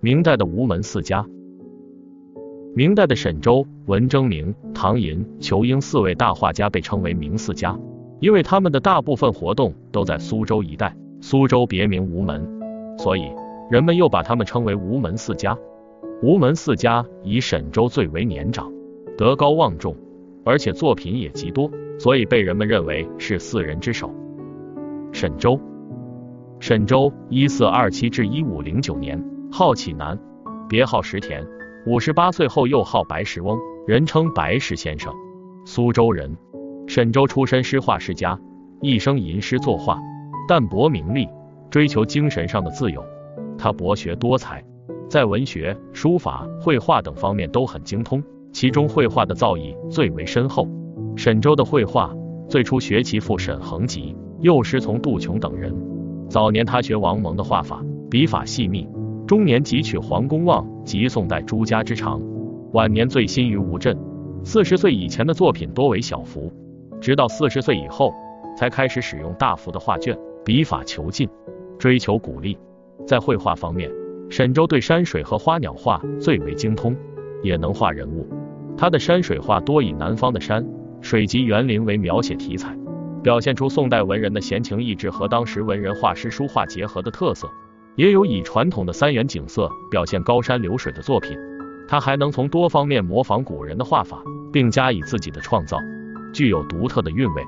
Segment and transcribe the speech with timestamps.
[0.00, 1.26] 明代的吴门四家。
[2.72, 7.76] 明代的沈周、文征明、唐寅、仇英四位大画家被称为明四家，
[8.20, 10.96] 因为他们的大部分活动都在苏州一带。
[11.20, 12.46] 苏州别名吴门，
[12.96, 13.24] 所以
[13.68, 15.58] 人们又把他们称为吴门四家。
[16.22, 18.72] 吴门四家以沈周最为年长，
[19.16, 19.96] 德高望重，
[20.44, 21.68] 而且作品也极多，
[21.98, 24.14] 所以被人们认为是四人之首。
[25.10, 25.58] 沈周，
[26.60, 30.18] 沈周一四二七至一五零九年，号启南，
[30.68, 31.44] 别号石田。
[31.86, 35.12] 五十八岁后又号白石翁，人称白石先生。
[35.64, 36.36] 苏州人，
[36.86, 38.38] 沈周出身诗画世家，
[38.82, 39.98] 一生吟诗作画，
[40.46, 41.26] 淡泊名利，
[41.70, 43.02] 追求精神上的自由。
[43.56, 44.62] 他博学多才，
[45.08, 50.68] 在文学、书法、绘画等方面都很精通，其中绘画的造诣最为深厚。
[51.16, 52.14] 沈周的绘画
[52.48, 55.74] 最初学其父沈恒吉，又师从杜琼等人。
[56.28, 58.86] 早年他学王蒙的画法，笔法细密。
[59.28, 62.18] 中年汲取黄公望及宋代诸家之长，
[62.72, 63.94] 晚年醉心于吴镇。
[64.42, 66.50] 四十岁以前的作品多为小幅，
[66.98, 68.10] 直到四十岁以后
[68.56, 71.28] 才开始使用大幅的画卷，笔法遒劲，
[71.78, 72.56] 追求鼓励。
[73.06, 73.90] 在绘画方面，
[74.30, 76.96] 沈周对山水和花鸟画最为精通，
[77.42, 78.26] 也能画人物。
[78.78, 80.66] 他的山水画多以南方的山
[81.02, 82.74] 水及园林为描写题材，
[83.22, 87.46] 表现出宋代文人的闲情逸致和当时文人画师书画结合的特色。
[87.98, 91.36] 也有以传统的三元景色表现高山流水的作品，
[91.88, 95.76] 他还能从多方面模仿古人的画法，并加以自己的创造，
[96.32, 97.42] 具有独特的韵味。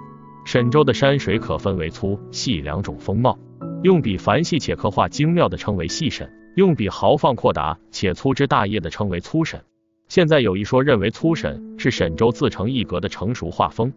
[0.45, 3.39] 沈周的山水可分为粗细两种风貌，
[3.85, 9.61] 用笔繁细且刻画精妙的称为细沈，用笔豪放阔达且粗枝大叶的称为粗沈。
[10.09, 13.93] 现在有一说认为粗沈是沈周自成一格的成熟画风，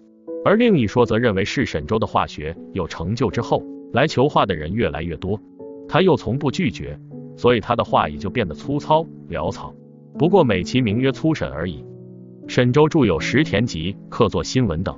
[0.46, 5.42] 而另一说则认为是沈周的画学有成就之后，来求画的人越来越多。
[5.88, 6.98] 他又从不拒绝，
[7.36, 9.74] 所以他的画也就变得粗糙潦草。
[10.18, 11.84] 不过美其名曰粗沈而已。
[12.48, 14.96] 沈周著有《石田集》《客作新闻》等，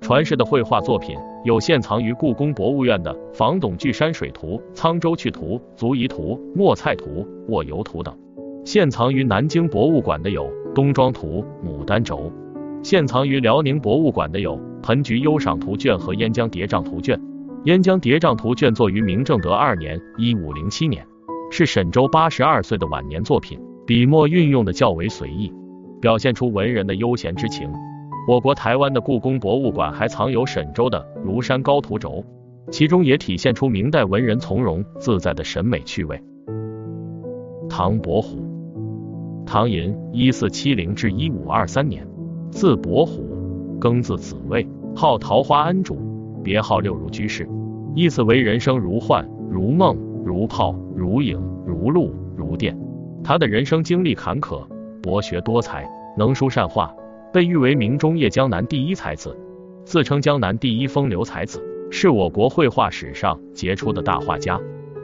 [0.00, 7.04] 传世的绘画作品有现藏于故宫博物院的《房董巨山水图》《沧州趣图》《足遗图》《墨菜图》
[7.48, 8.12] 《卧游图》等；
[8.64, 12.16] 现藏于南京博物馆的有《东庄图》《牡丹轴》；
[12.82, 17.16] 现藏于辽宁博物馆的有《盆菊忧赏图卷》和《燕江叠嶂图卷》。
[17.68, 21.06] 《燕江叠嶂图》卷作于明正德二年（一五零七年），
[21.52, 25.52] 是沈周八十二岁的晚年作品，笔墨运用的较为随意，
[26.00, 27.70] 表现出文人的悠闲之情。
[28.26, 32.24] 我国台湾的故宫博物馆还藏有沈周的《庐山高图轴》，
[32.70, 36.18] 其中也体现出明代文人从容自在的审美趣味。
[37.68, 38.38] 唐伯虎，
[39.44, 42.08] 唐寅（一四七零至一五二三年），
[42.50, 43.28] 字伯虎，
[43.78, 46.07] 庚字子卫，号桃花庵主。
[46.48, 47.46] 别号六如居士，
[47.94, 49.94] 意思为人生如幻、如梦、
[50.24, 52.74] 如泡、如影、如露、如电。
[53.22, 54.66] 他的人生经历坎坷，
[55.02, 56.90] 博学多才，能书善画，
[57.34, 59.36] 被誉为明中叶江南第一才子，
[59.84, 64.58] 自称江南第一风流才子，是我国绘画史上杰出的大画家。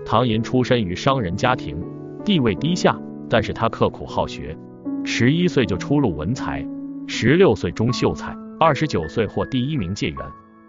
[0.06, 1.76] 唐寅出身于商人家庭，
[2.24, 4.56] 地位低下，但是他刻苦好学，
[5.04, 6.66] 十一岁就初入文才，
[7.06, 10.18] 十六岁中秀才，二十九岁获第一名解元。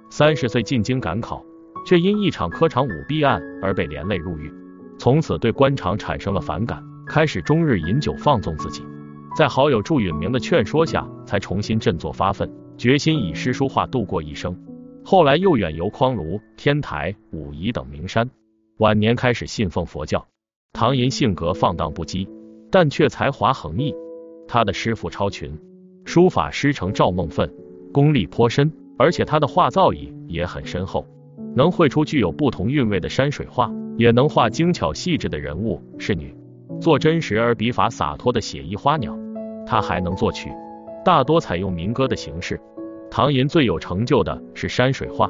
[0.09, 1.43] 三十岁进京赶考，
[1.85, 4.53] 却因一场科场舞弊案而被连累入狱，
[4.97, 8.83] 从此对官场产生了反感，开始终日饮酒放纵自己。
[9.35, 14.57] 在好友祝允明的劝说下，才重新振作发奋，决心以诗书画度过一生。
[15.03, 18.29] 后来又远游匡庐、天台、武夷等名山。
[18.77, 20.25] 晚年开始信奉佛教。
[20.73, 22.27] 唐寅性格放荡不羁，
[22.72, 23.93] 但却才华横溢。
[24.47, 25.59] 他的师傅超群，
[26.05, 27.53] 书法师承赵孟奋，
[27.93, 28.72] 功力颇深。
[28.97, 31.06] 而且他的画造诣也很深厚，
[31.56, 36.35] 能绘出具有不同韵味的山水画，也能画精巧细致的人物仕女，
[36.79, 39.17] 做真实而笔法洒脱的写意花鸟。
[39.66, 40.50] 他还能作曲，
[41.03, 42.59] 大多采用民歌的形式。
[43.09, 45.29] 唐寅最有成就的是山水画，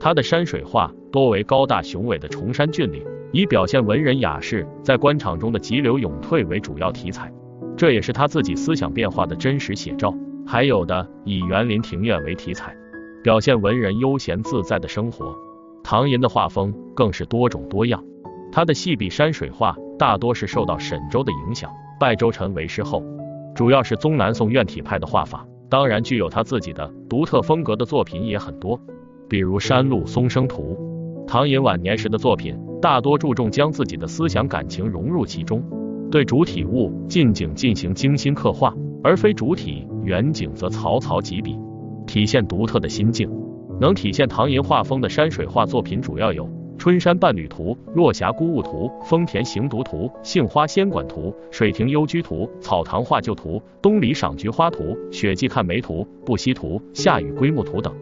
[0.00, 3.02] 他的山水画多为高大雄伟的崇山峻岭，
[3.32, 7.32] 以表现文人雅士在官场中的急流勇退为主要题材，
[7.76, 10.14] 这也是他自己思想变化的真实写照。
[10.46, 12.74] 还有的以园林庭院为题材。
[13.26, 15.36] 表现文人悠闲自在的生活，
[15.82, 18.04] 唐寅的画风更是多种多样。
[18.52, 21.68] 他的细笔山水画大多是受到沈周的影响，
[21.98, 23.02] 拜周臣为师后，
[23.52, 25.44] 主要是宗南宋院体派的画法。
[25.68, 28.80] 当然，具有他自己的独特风格的作品也很多，
[29.28, 31.24] 比如《山路松声图》。
[31.26, 35.64] 唐寅晚年时的作品大多注重将自己的思想感情融入其中，
[36.12, 38.72] 对主体物近景进行精心刻画，
[39.02, 41.58] 而非主体远景则草草几笔。
[42.06, 43.30] 体现独特的心境，
[43.80, 46.44] 能体现唐寅画风的山水画作品主要有
[46.78, 57.92] 《春山伴侣图、落霞孤鹜图、丰田行读图、杏花仙馆图、水亭幽居图、草堂画旧图、东篱赏菊花图、雪霁看梅图、不息图、夏雨归木图等。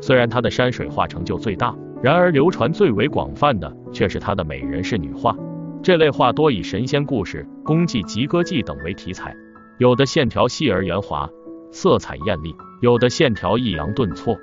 [0.00, 5.36] 虽然他的山水画成就最大，然而流传最为广泛的却是他的美人是女画。
[5.82, 9.34] 这类画多以神仙故事、功绩及歌妓等为题材，
[9.78, 11.28] 有的线条细而圆滑，
[11.72, 14.38] 色彩艳丽；有的线条抑扬顿挫，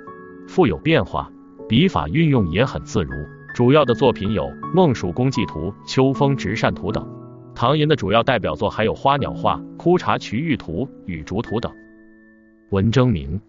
[0.46, 1.30] 富有变化，
[1.68, 3.12] 笔法运用也很自如。
[3.54, 4.44] 主要的作品有
[4.74, 7.08] 《孟蜀公祭图》《秋风直扇图》等。
[7.54, 11.72] 唐寅的主要代表作还有花鸟画《枯茶瞿玉图》《雨竹图》等。
[12.70, 13.40] 文征明，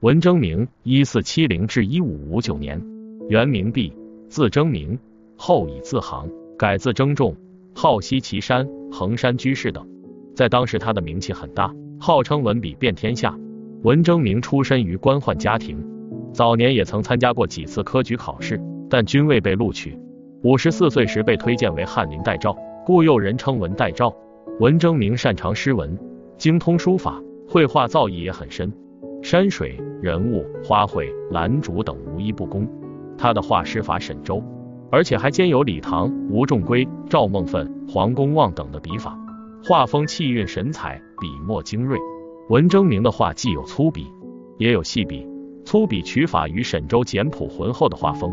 [0.00, 2.82] 文征明，一四七零至一五五九年，
[3.28, 3.92] 原名弼，
[4.28, 4.98] 字征明，
[5.36, 6.28] 后以字行。
[6.58, 7.36] 改字征仲，
[7.74, 9.86] 号西岐山、衡山居士等，
[10.34, 13.36] 在当时他的名气很大，号称文笔遍天下。
[13.82, 15.78] 文征明出身于官宦家庭，
[16.32, 18.60] 早年也曾参加过几次科举考试，
[18.90, 19.98] 但均未被录取。
[20.42, 24.14] 五十四岁时被推荐为翰林待诏，故又人称文待诏。
[24.60, 25.98] 文征明擅长诗文，
[26.36, 28.72] 精通书法，绘画造诣也很深，
[29.22, 32.68] 山水、人物、花卉、兰竹等无一不工。
[33.16, 34.42] 他的画师法沈周。
[34.88, 39.18] 而且还兼有李唐、吴仲圭、赵孟邈、黄公望等的笔法，
[39.64, 41.98] 画风气韵神采，笔墨精锐。
[42.48, 44.06] 文征明的画既有粗笔，
[44.58, 45.26] 也有细笔。
[45.64, 48.32] 粗笔取法于沈周简朴浑厚的画风，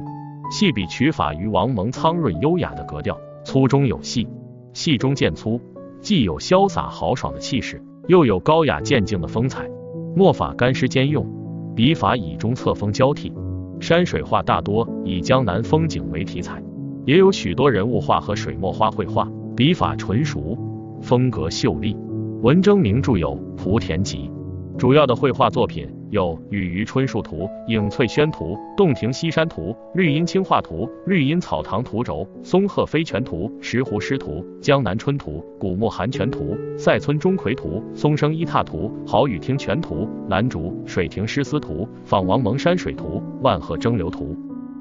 [0.51, 3.17] 细笔取法于王蒙苍润优雅的格调。
[3.43, 4.27] 粗中有细，
[4.73, 5.59] 细中见粗，
[5.99, 9.67] 既有潇洒豪爽的气势，又有高雅渐静的风采。
[10.15, 11.27] 墨法干湿兼用，
[11.75, 13.33] 笔法以中侧锋交替。
[13.79, 16.63] 山水画大多以江南风景为题材，
[17.05, 20.55] 也有许多人物画和水墨花卉画，笔法纯熟，
[21.03, 21.95] 风格秀丽。
[22.41, 24.29] 文征明著有《莆田集》，
[24.77, 29.61] 主要的绘画作品有《雨余春树图》《影翠轩图》《洞庭西山图》
[29.95, 39.95] 《绿荫青画图》《绿荫草堂图轴》《松鹤飞泉图》《石湖诗图》《江南春图》《古木寒泉图》《塞村钟馗图》《松声一榻图》《好雨听泉图》
[40.29, 41.73] 《兰竹水亭诗思图》
[42.05, 44.35] 《访王蒙山水图》《万壑蒸馏图》，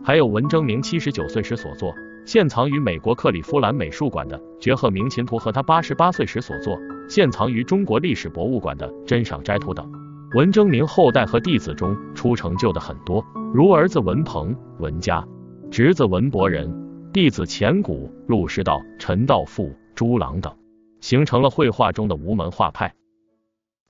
[0.05, 1.93] 还有文征明七十九岁时所作，
[2.25, 6.79] 现藏于美国克利夫兰美术馆的《绝壑鸣琴图》和他八十八岁时所作，
[7.09, 9.91] 现藏于中国历史博物馆的《珍赏斋图》等。
[10.35, 13.23] 文征明后代和弟子中出成就的很多，
[13.53, 15.27] 如儿子文鹏、文嘉，
[15.71, 16.73] 侄子文伯仁，
[17.13, 20.57] 弟子钱谷、陆师道、陈道富、朱郎等，
[21.01, 22.95] 形成了绘画中的无门画派。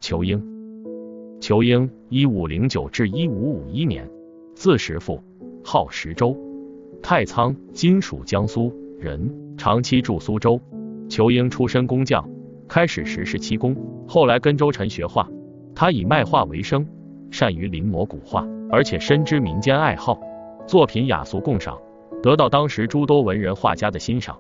[0.01, 0.43] 仇英，
[1.41, 4.11] 仇英，一五零九至一五五一年，
[4.55, 5.23] 字石富，
[5.63, 6.37] 号石周，
[7.03, 9.29] 太仓（今属江苏）人，
[9.59, 10.61] 长期住苏州。
[11.09, 12.25] 仇英出身工匠，
[12.69, 13.77] 开始时是漆工，
[14.07, 15.29] 后来跟周晨学画。
[15.75, 16.87] 他以卖画为生，
[17.29, 20.17] 善于临摹古画，而且深知民间爱好，
[20.65, 21.77] 作品雅俗共赏，
[22.23, 24.37] 得到当时诸多文人画家的欣赏。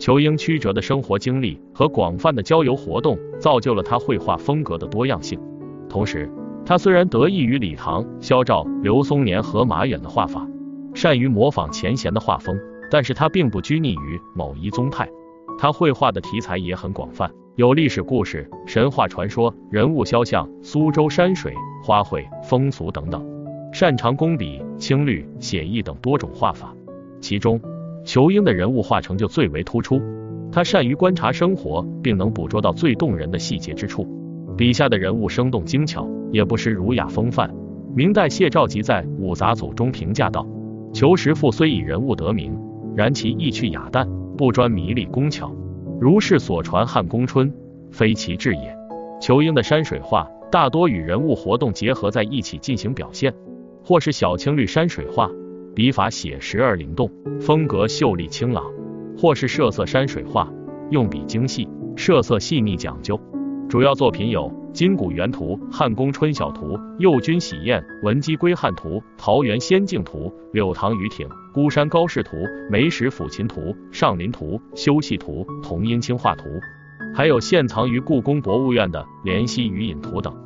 [0.00, 5.38] 仇英曲折的生活经历和广泛的郊游活动，造就了他绘画风格的多样性。
[5.86, 6.30] 同时，
[6.64, 10.48] 他虽然得益于李唐、萧照、刘松年和马远的画法，
[10.96, 12.58] 善于模仿前贤的画风，
[12.90, 15.06] 但是他并不拘泥于某一宗派，
[15.58, 17.30] 他绘画的题材也很广泛。
[17.56, 21.52] 有历史故事、神话传说、人物肖像、苏州山水、
[21.84, 23.22] 花卉、风俗等等，
[23.74, 26.74] 擅长工笔、青绿、写意等多种画法。
[27.20, 27.60] 其中，
[28.06, 30.00] 仇英的人物画成就最为突出。
[30.50, 34.08] 他善于观察生活，并能捕捉到最动人的细节之处，
[34.56, 37.54] 笔下的人物生动精巧，也不失儒雅风范。
[37.94, 40.46] 明代谢兆吉在《五杂组》中评价道
[40.96, 42.58] ：“裘石父虽以人物得名，
[42.96, 45.54] 然其意趣雅淡，不专迷丽工巧。”
[46.00, 47.52] 如是所传汉宫春，
[47.90, 48.74] 非其志也。
[49.20, 53.34] 仇英的山水画大多与人物活动结合在一起进行表现，
[53.84, 55.30] 或是小青绿山水画，
[55.74, 57.10] 笔法写实而灵动，
[57.42, 58.62] 风格秀丽清朗；
[59.18, 60.50] 或是设色山水画，
[60.88, 63.20] 用笔精细，设色细腻讲究。
[63.68, 64.52] 主要作品有。
[64.76, 72.36] 金谷园图、汉宫春晓图、右军喜宴、文姬归汉图、桃园仙境图、柳塘渔艇、孤山高士图、
[72.70, 76.44] 梅石抚琴图、上林图、修戏图、同音清画图，
[77.14, 80.45] 还有现藏于故宫博物院的《莲溪渔隐图》等。